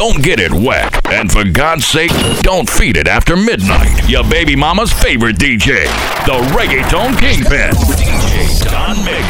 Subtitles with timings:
[0.00, 0.88] Don't get it wet.
[1.12, 4.08] And for God's sake, don't feed it after midnight.
[4.08, 5.84] Your baby mama's favorite DJ,
[6.24, 7.68] the Reggaeton Kingpin,
[8.00, 9.28] DJ Don Mix.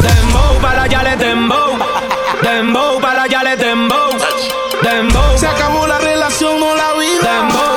[0.00, 1.76] Dembow para ya le dembow.
[2.40, 4.12] Dembow para ya le dembow.
[4.84, 5.36] Dembow.
[5.36, 7.48] Se acabó la relación, no la vida.
[7.48, 7.75] Dembow.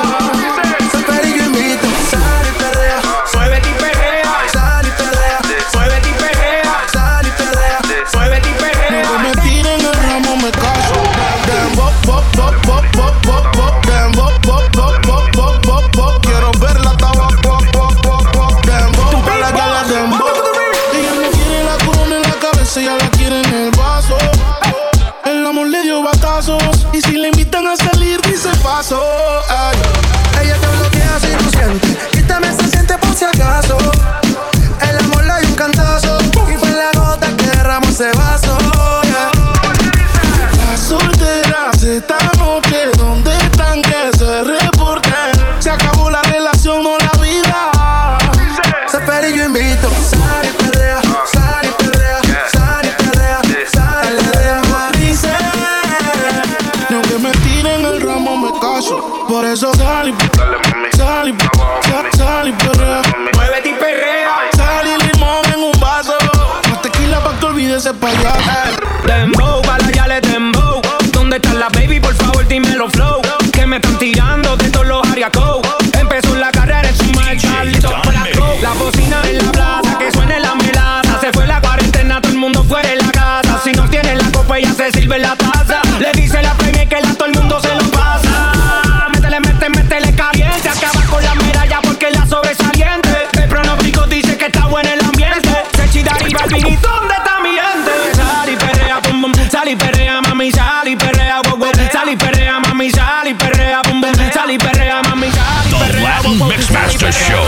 [84.92, 85.80] Se sirve la taza.
[85.98, 89.08] Le dice la premia que la todo el mundo se lo pasa.
[89.12, 90.68] Métele, métele, métele caliente.
[90.68, 93.28] Acaba con la medalla porque la sobresaliente.
[93.32, 95.64] El pronóstico dice que está bueno el ambiente.
[95.76, 98.14] Se chida y Balvin, ¿y dónde está mi gente?
[98.14, 99.32] Sal y perrea, pum, pum.
[99.50, 101.72] Sal y perrea, mami, sal y perrea, wow, wow.
[101.92, 104.12] Sal y perrea, mami, sal y perrea, pum, pum.
[104.32, 106.48] Sal y perrea, mami, sal y The perrea, Latin wow, wow.
[106.48, 107.44] Mixmaster Show.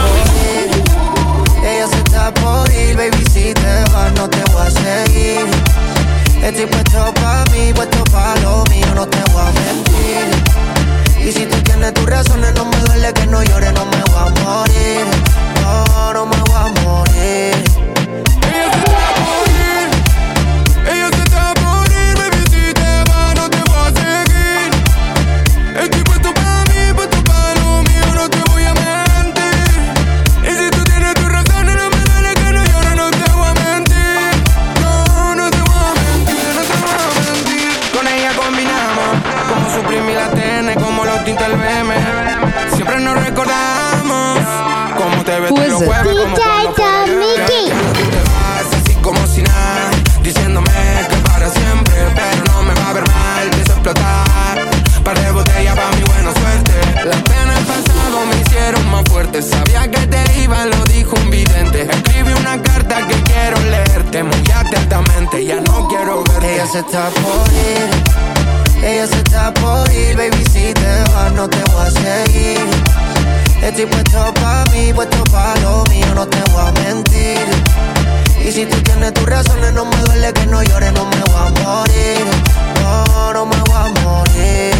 [1.63, 5.02] Ella se está por ir, baby, si te vas no te voy a seguir
[6.43, 11.25] Estoy puesto pa' mí, puesto pa' lo mío, no te voy a mentir.
[11.25, 13.82] Y si tú tienes tus razones, no me duele que no llore, no
[78.93, 82.25] tienes tus razones, no me duele que no llore, no me voy a morir.
[82.81, 84.73] No, no me voy a morir.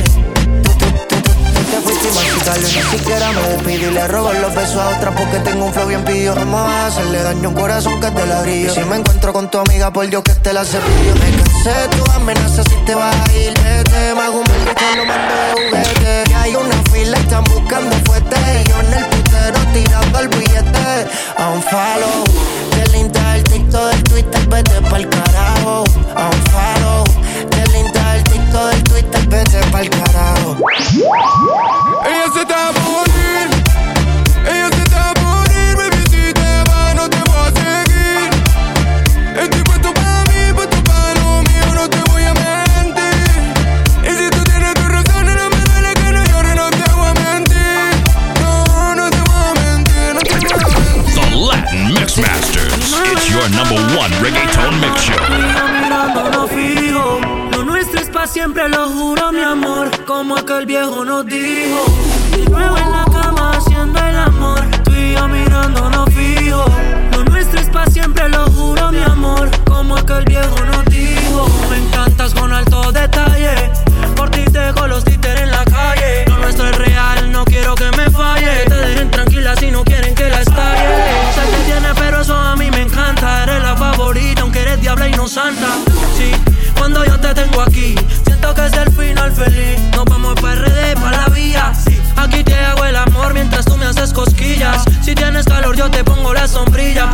[0.63, 4.53] Tú, tú, tú, tú, te fuiste y ni siquiera me despido y le robo los
[4.53, 6.35] besos a otra porque tengo un flow bien pillo.
[6.35, 8.73] No me vas a hacerle daño a un corazón que te ladrillo.
[8.73, 11.15] Si me encuentro con tu amiga, por Dios que te la cepillo.
[11.15, 14.13] Me cansé de tu amenaza si te vas a ir, vete.
[14.13, 16.23] Me hago un mal te lo mando de juguete.
[16.29, 18.35] Y hay una fila están buscando fuerte.
[18.35, 21.07] Y yo en el putero tirando el billete.
[21.37, 22.23] A un follow.
[22.75, 25.83] Del Insta, el TikTok, del Twitter, vete pa'l carajo.
[26.15, 27.03] A un follow.
[27.49, 30.57] Del Insta, el TikTok, del Twitter, vete pa'l carajo.
[32.05, 32.71] Ella se está
[58.69, 59.89] lo juro, mi amor.
[60.05, 61.85] Como aquel viejo nos dijo.
[62.31, 64.61] De nuevo en la cama haciendo el amor.
[64.83, 66.65] Tú y yo mirándonos fijo.
[67.11, 69.49] Lo nuestro es pa' siempre, lo juro, mi amor.
[69.65, 71.47] Como aquel viejo nos dijo.
[71.69, 73.71] Me encantas con alto detalle.
[74.15, 76.25] Por ti dejo los títeres en la calle.
[76.27, 78.65] Lo nuestro es real, no quiero que me falle.
[78.67, 80.87] Te dejen tranquila si no quieren que la estalle.
[81.35, 83.43] Sé que tiene, pero eso a mí me encanta.
[83.43, 85.67] Eres la favorita, aunque eres diabla y no santa.
[86.17, 86.31] Sí,
[86.83, 87.95] cuando yo te tengo aquí.
[88.25, 89.79] Siento que es el final feliz.
[89.95, 91.71] Nos vamos para RD, para la vía.
[92.17, 94.83] Aquí te hago el amor mientras tú me haces cosquillas.
[95.01, 97.09] Si tienes calor, yo te pongo la sombrilla.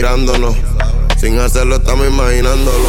[0.00, 0.54] Mirándonos.
[1.18, 2.88] Sin hacerlo estamos imaginándolo.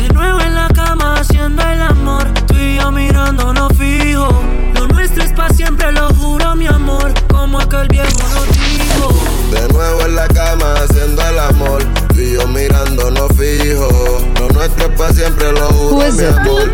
[0.00, 2.22] De nuevo en la cama haciendo el amor.
[2.46, 4.28] Tú y yo mirándonos fijo.
[4.74, 7.12] Lo nuestro es para siempre, lo juro, mi amor.
[7.26, 9.12] Como aquel viejo nos dijo.
[9.50, 11.82] De nuevo en la cama haciendo el amor.
[12.14, 13.88] Tú y yo mirándonos fijo.
[14.38, 16.72] Lo nuestro es para siempre, lo juro, mi amor.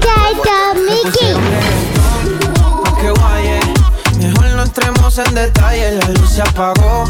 [3.01, 3.61] que guaye.
[4.19, 7.05] Mejor no entremos en detalle, la luz se apagó.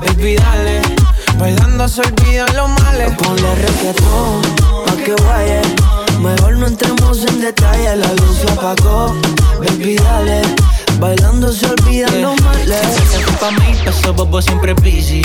[0.00, 1.03] Baby, dale.
[1.38, 3.12] Bailando se olvidan los males.
[3.16, 4.42] Ponle reggaetón,
[4.86, 5.60] pa' que guaye.
[6.20, 9.14] Mejor no entremos en detalle, la luz se apagó.
[9.58, 10.42] Baby, dale.
[10.98, 12.80] Bailando se olvidan los males.
[12.80, 15.22] Ese pa' mí, peso bobo siempre busy.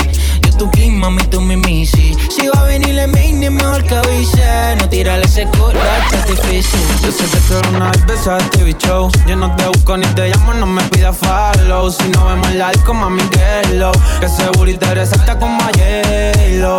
[0.60, 2.14] Tu king, mami, tú mi missy.
[2.28, 4.76] Si va a venir el mini, mejor que avise.
[4.78, 5.80] No tirarle ese culo,
[6.12, 6.80] es difícil.
[7.02, 9.08] Yo sé que tú una vez besaste, bicho.
[9.26, 11.90] Yo no te busco ni te llamo, no me pidas follow.
[11.90, 13.90] Si no vemos el alcohol, mami, que lo.
[14.20, 16.78] Que seguro interesa hasta como ayer, yeah.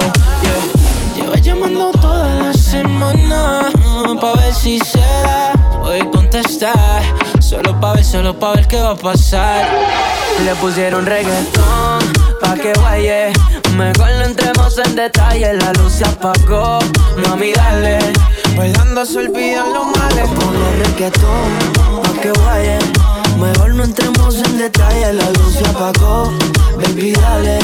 [1.15, 7.01] Llevo llamando toda la semana mm, Pa' ver si se da Voy a contestar
[7.39, 9.67] Solo pa' ver, solo pa' ver qué va a pasar
[10.45, 11.99] Le pusieron reggaetón
[12.41, 13.33] pa' que guaye
[13.77, 16.79] Mejor no entremos en detalle La luz se apagó.
[17.27, 17.99] Mami, dale.
[18.55, 20.29] Bailando se olvidan los males.
[20.29, 22.79] Ponle reggaetón pa' que guaye.
[23.37, 26.31] Mejor no entremos en detalle La luz se apagó.
[26.77, 27.59] Baby, dale.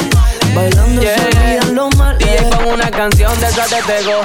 [0.54, 2.18] Bailando se olvidan los males.
[2.18, 4.20] DJ con una canción de esa te pegó.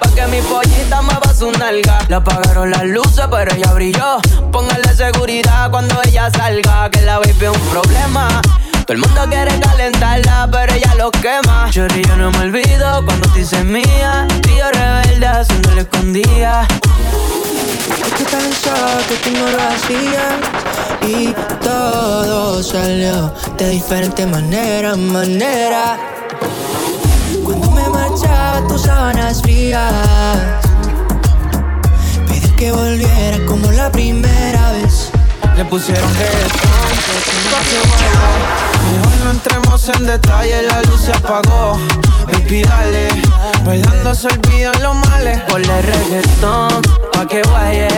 [0.00, 1.98] Pa' que mi pollita mueva su nalga.
[2.08, 4.20] Le apagaron las luces pero ella brilló.
[4.50, 8.42] Póngale seguridad cuando ella salga Que la baby es un problema
[8.90, 11.68] todo el mundo quiere calentarla, pero ella lo quema.
[11.70, 14.26] Cherry, yo no me olvido cuando te hice mía.
[14.58, 16.66] Yo rebelde haciéndole escondida.
[18.04, 20.40] Estoy cansado que te ignoro vacía.
[21.06, 21.32] Y
[21.62, 25.96] todo salió de diferente manera, manera.
[27.44, 29.92] Cuando me marchaba tus sábanas frías.
[32.26, 35.12] Pedí que volviera como la primera vez.
[35.56, 36.69] Le pusieron reggaetón,
[39.86, 41.78] no entremos en detalle, la luz se apagó.
[42.26, 43.08] Baby, dale.
[43.64, 45.40] Bailando se olvidan los males.
[45.48, 46.82] Ponle reggaetón,
[47.12, 47.88] pa' que guaye.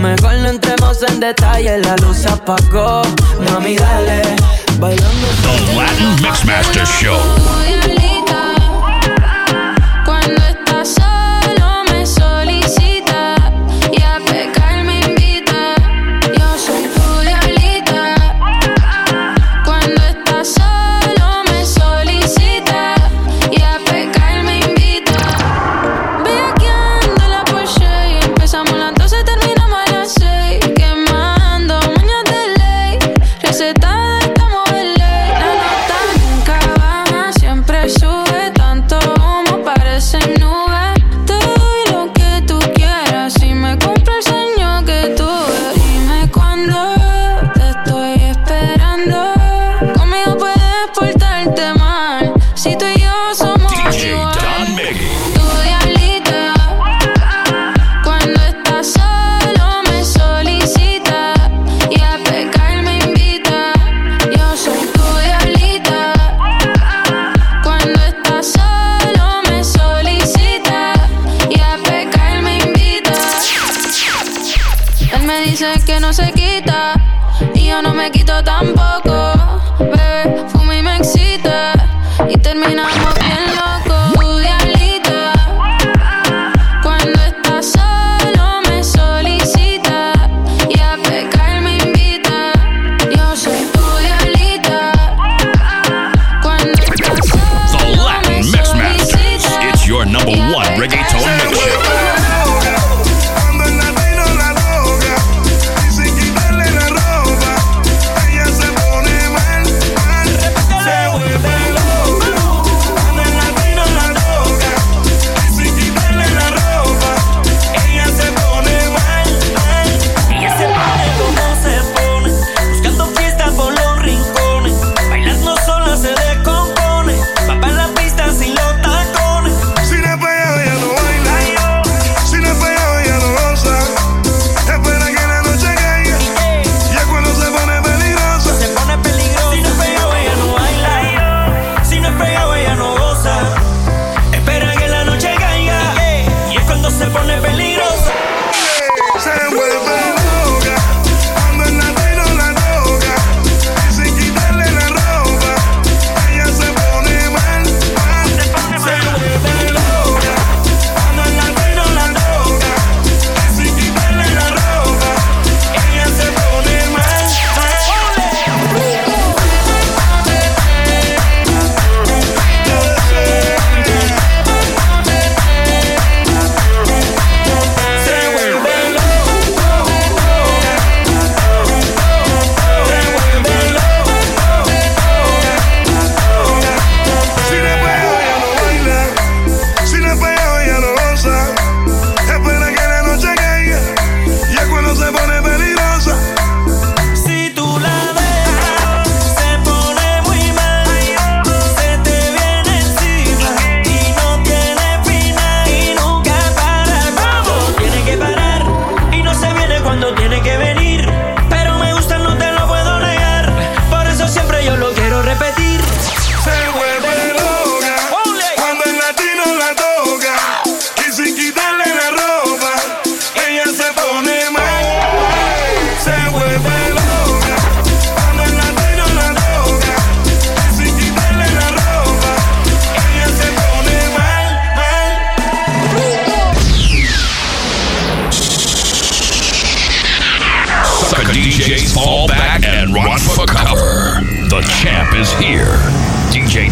[0.00, 3.02] Mejor no entremos en detalle, la luz se apagó.
[3.50, 4.22] Mami, dale.
[4.78, 7.18] Bailando The Latin Mixmaster Show.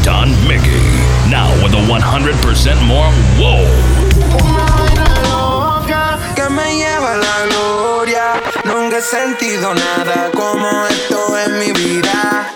[0.03, 0.83] Don Mickey.
[1.31, 3.83] Now with a 100% more Wow.
[6.35, 8.43] Que me lleva la gloria.
[8.65, 12.53] Nunca he sentido nada como esto en mi vida.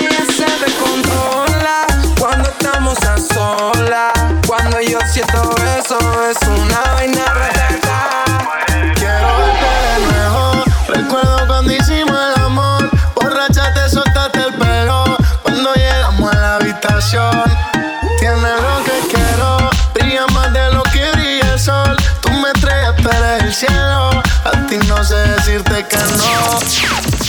[0.00, 1.86] Ella se descontrola
[2.18, 4.12] cuando estamos a solas.
[4.46, 5.98] Cuando yo siento eso,
[6.30, 6.45] eso.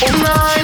[0.09, 0.56] in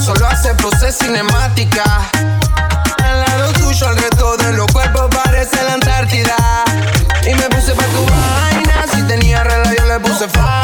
[0.00, 1.84] Solo hace poses cinemática.
[3.02, 6.36] Al lado tuyo, el resto de los cuerpos parece la Antártida.
[7.26, 8.84] Y me puse pa' tu vaina.
[8.94, 10.61] Si tenía regla, yo le puse fa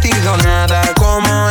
[0.00, 1.50] sentido nada como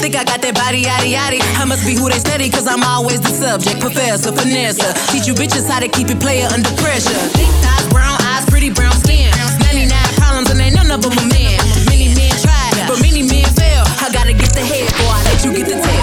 [0.00, 1.44] Think I got that body, yaddy, yaddy.
[1.60, 3.84] I must be who they study, cause I'm always the subject.
[3.84, 4.80] Professor, finesse.
[5.12, 7.12] Teach you bitches how to keep your player under pressure.
[7.36, 9.28] Big thighs, brown eyes, pretty brown skin.
[9.60, 11.60] 99 problems, and ain't none of them a man.
[11.92, 13.84] Many men tried, but many men fail.
[14.00, 15.12] I gotta get the head, boy.
[15.12, 15.99] I let you get the tail.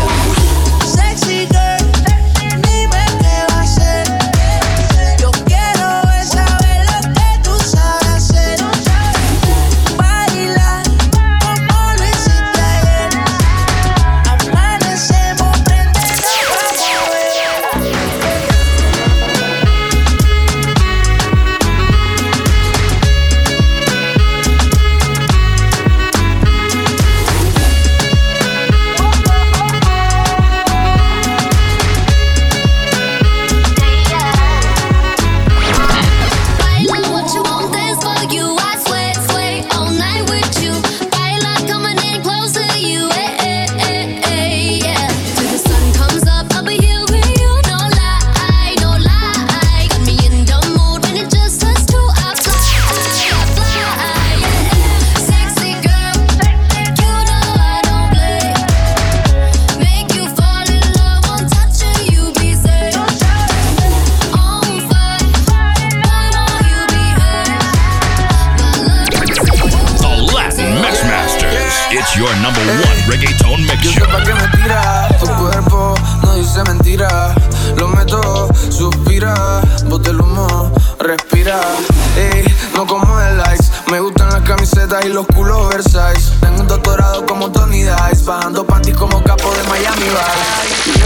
[84.58, 86.32] Camisetas y los culos Versace.
[86.42, 90.98] Tengo un doctorado como Tony Dice, bajando panties como capo de Miami Vice.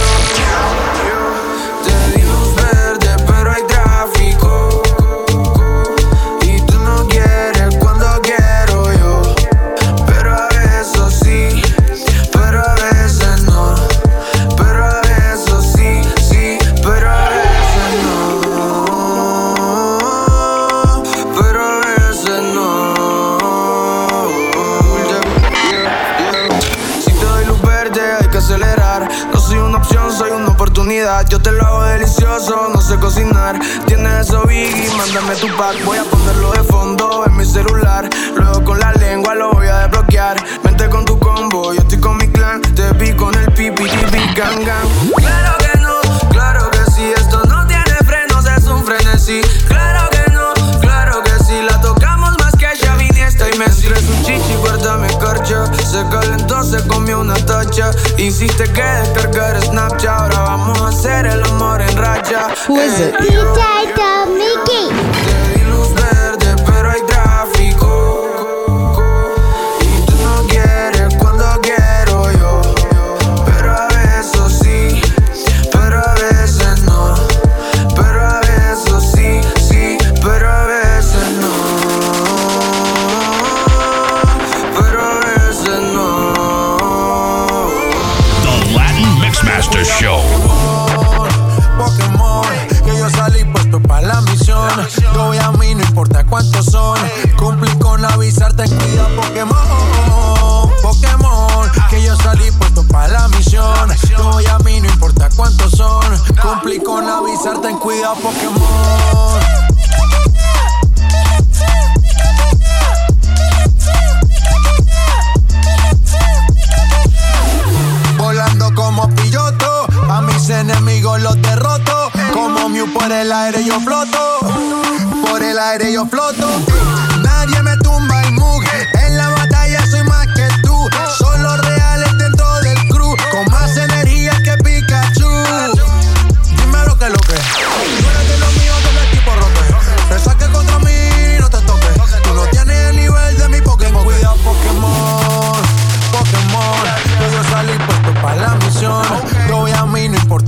[35.14, 35.84] Mándame tu pack.
[35.84, 38.10] Voy a ponerlo de fondo en mi celular.
[38.36, 40.38] Luego con la lengua lo voy a desbloquear.
[40.64, 42.62] Vente con tu combo, yo estoy con mi clan.
[42.62, 44.88] Te vi con el pipi, pipi, gang, gang.
[45.18, 47.12] Claro que no, claro que sí.
[47.16, 49.42] Esto no tiene frenos, es un frenesí.
[49.68, 51.62] Claro que no, claro que sí.
[51.62, 53.88] La tocamos más que Xavi, Iniesta y Messi.
[53.88, 55.66] Entre su chichi, guarda mi corcho.
[55.76, 57.92] Se calentó, se comió una tacha.
[58.18, 60.22] Insiste que descargar Snapchat.
[60.22, 62.48] Ahora vamos a hacer el amor en racha.
[62.68, 63.16] Who is it?
[63.30, 63.54] Yo,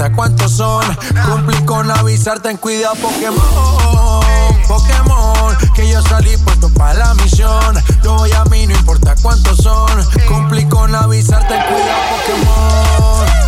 [0.04, 0.84] importa cuántos son.
[1.30, 4.24] Cumplí con avisarte en cuidado Pokémon.
[4.68, 7.76] Pokémon, que yo salí puesto para la misión.
[8.04, 10.04] Yo voy a mí, no importa cuántos son.
[10.28, 13.43] Cumplí con avisarte en cuidado Pokémon.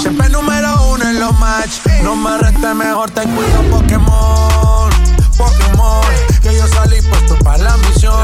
[0.00, 1.80] Siempre número uno en los match.
[2.02, 4.90] No me reste mejor, te cuido Pokémon.
[5.36, 6.02] Pokémon,
[6.40, 8.14] que yo salí puesto para la misión.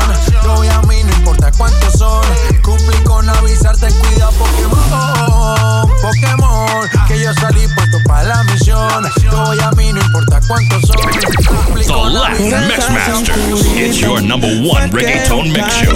[0.45, 2.25] Yo voy a mí, no importa cuántos son.
[2.63, 5.91] Cumplí con avisarte, cuida Pokémon.
[6.01, 9.05] Pokémon, que yo salí puesto para la misión.
[9.23, 10.97] Yo voy a mí, no importa cuántos son.
[11.65, 12.69] Cumplí The con Latin avisarte.
[12.69, 13.77] Mixmasters.
[13.77, 15.93] It's your number one reggaeton mix show.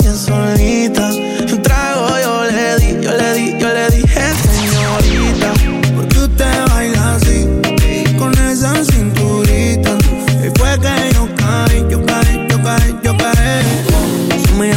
[0.00, 1.23] Bien solita.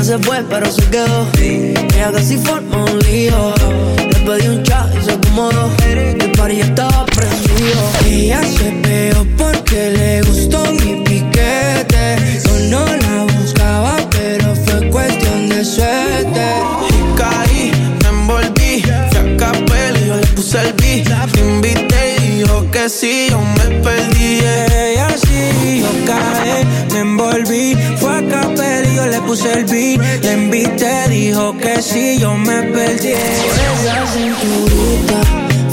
[0.08, 1.28] Se fue, pero se quedó.
[1.38, 3.54] Ella casi formó un lío.
[3.98, 5.70] Le pedí un chat y se acomodó.
[5.86, 7.82] El party estaba prendido.
[8.06, 12.16] Ella se peó porque le gustó mi piquete.
[12.46, 16.46] Yo no la buscaba, pero fue cuestión de suerte.
[16.90, 18.84] Y caí, me envolví.
[18.84, 21.10] Fui a capela y yo le puse el beat.
[21.10, 23.77] La invité y dijo que sí, yo me
[29.28, 30.24] puse el beat.
[30.24, 33.14] Le invité, dijo que sí, yo me perdí.
[33.14, 35.20] Por esa cinturita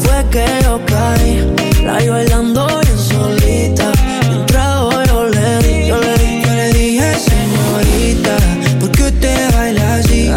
[0.03, 1.85] fue que yo caí.
[1.85, 3.93] La iba bailando bien solita.
[4.31, 8.37] Un trago yo le di, yo le di, yo le dije, señorita,
[8.81, 10.31] ¿por qué usted baila así?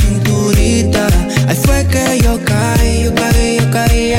[0.00, 1.06] cinturita.
[1.48, 4.12] Ahí fue que yo caí, yo caí, yo caí.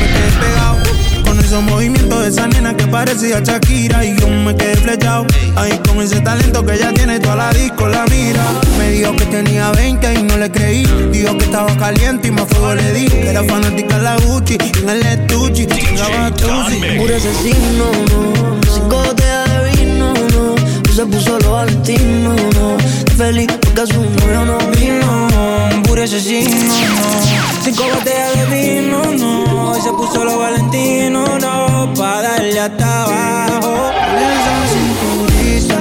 [0.00, 0.76] Me quedé pegado
[1.24, 5.26] con esos movimientos de esa nena que parecía Shakira y yo me quedé flechado.
[5.54, 8.42] Ahí con ese talento que ya tiene toda la disco la mira.
[8.78, 10.86] Me dijo que tenía 20 y no le creí.
[11.12, 13.06] Dijo que estaba caliente y más fuego le di.
[13.06, 15.66] Que era fanática de la Gucci y en el estuchi.
[15.66, 16.76] Chingaba Tusi.
[16.98, 18.72] Puro asesino, no.
[18.72, 20.54] Cinco botellas de vino, no.
[20.54, 22.78] Hoy se puso lo valentino, no.
[22.78, 25.85] Estoy feliz porque su novio no vino.
[25.96, 27.64] Puro asesino, no.
[27.64, 29.70] Cinco botellas de vino, no.
[29.70, 31.94] Hoy se puso los valentinos, no.
[31.94, 33.90] Pa' darle hasta abajo.
[34.28, 35.78] Esa cinturita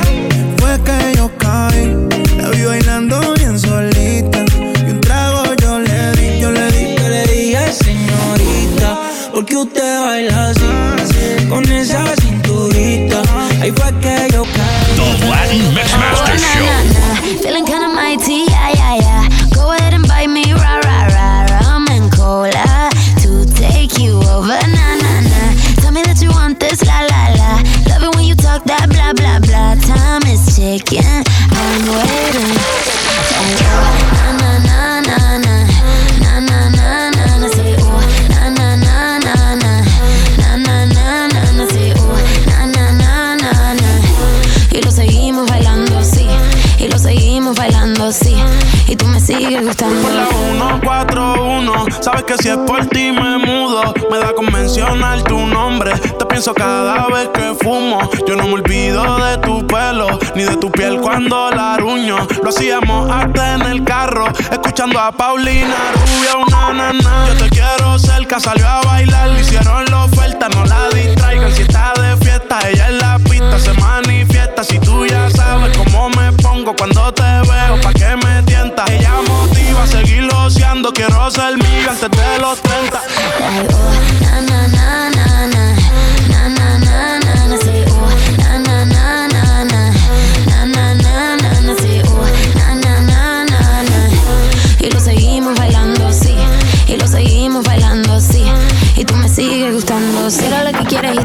[0.58, 2.08] fue que yo caí.
[2.42, 4.46] La vi bailando bien solita.
[4.88, 8.98] Y un trago yo le di, yo le di, yo le dije, señorita.
[9.34, 13.22] Porque usted baila así, con esa cinturita.
[13.62, 14.86] Ahí fue que yo caí.
[15.20, 17.42] The Latin Mixmaster Show.
[17.42, 18.46] Feeling kinda mighty,
[30.86, 32.54] ticking, I'm waiting.
[33.38, 33.50] Oh,
[34.14, 35.56] na, na, na, na, na.
[36.22, 37.48] Na, na, na, na, na.
[37.50, 39.72] Say, oh, na, na, na, na, na.
[40.38, 41.68] Na, na, na, na, na.
[41.70, 42.18] Say, oh,
[42.48, 43.92] na, na, na, na, na.
[44.72, 46.28] Y lo seguimos bailando, sí.
[46.80, 48.36] Y lo seguimos bailando, sí.
[48.88, 50.02] Y tú me sigues gustando.
[50.02, 53.94] Por la 141, sabes que si es por ti me mudo.
[54.12, 55.94] Me da con mencionar tu nombre.
[55.98, 58.00] Te pienso cada vez que fumo.
[58.28, 58.65] Yo no me olvido
[61.16, 62.18] cuando la aruño.
[62.44, 67.28] Lo hacíamos hasta en el carro, escuchando a Paulina Rubia, una nana.
[67.28, 71.54] Yo te quiero cerca, salió a bailar, le hicieron la oferta, no la distraigan.
[71.54, 74.66] Si está de fiesta, ella en la pista se manifiesta.
[74.66, 78.90] Si tú ya sabes cómo me pongo cuando te veo, pa' que me tientas.
[78.90, 83.02] Ella motiva a seguir oceando, quiero ser miga antes de los 30.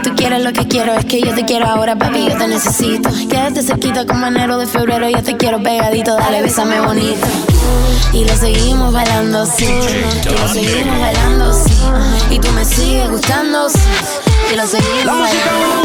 [0.02, 0.94] Tú quieres lo que quiero.
[0.94, 3.10] Es que yo te quiero ahora, papi, yo te necesito.
[3.28, 5.08] Quédate cerquita como enero de febrero.
[5.08, 7.24] Yo te quiero pegadito, dale, bésame bonito.
[8.12, 9.64] Y lo seguimos bailando, sí.
[9.64, 11.78] Y lo seguimos bailando, sí.
[12.30, 13.78] Y tú me sigues gustando, sí.
[14.52, 15.80] Y lo seguimos La bailando.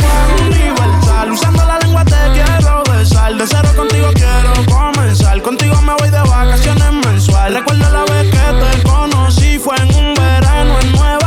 [1.33, 3.35] Usando la lengua te quiero besar.
[3.35, 5.41] De cero contigo quiero comenzar.
[5.41, 7.55] Contigo me voy de vacaciones mensual.
[7.55, 9.59] Recuerdo la vez que te conocí.
[9.59, 11.24] Fue en un verano en Nueva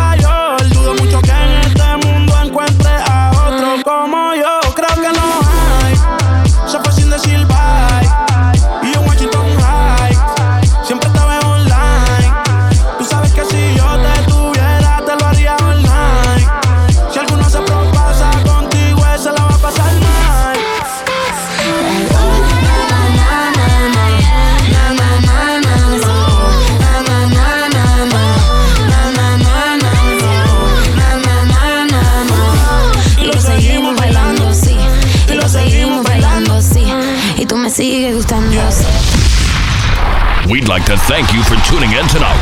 [40.89, 42.41] to thank you for tuning in tonight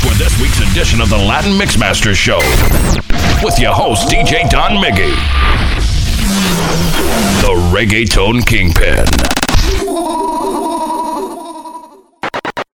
[0.00, 2.38] for this week's edition of the Latin Mixmaster Show
[3.44, 5.10] with your host, DJ Don Miggy,
[7.42, 9.33] the Reggaeton Kingpin.